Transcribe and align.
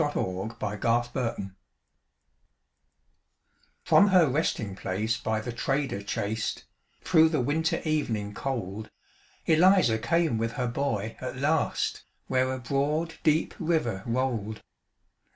ELIZA 0.01 0.55
CROSSING 0.57 0.57
THE 0.59 1.09
RIVER 1.21 1.51
From 3.83 4.07
her 4.07 4.27
resting 4.27 4.75
place 4.75 5.17
by 5.19 5.39
the 5.39 5.53
trader 5.53 6.01
chased, 6.01 6.65
Through 7.03 7.29
the 7.29 7.39
winter 7.39 7.79
evening 7.85 8.33
cold, 8.33 8.89
Eliza 9.45 9.99
came 9.99 10.39
with 10.39 10.53
her 10.53 10.67
boy 10.67 11.17
at 11.21 11.37
last, 11.37 12.03
Where 12.25 12.51
a 12.51 12.57
broad 12.57 13.19
deep 13.21 13.53
river 13.59 14.01
rolled. 14.07 14.63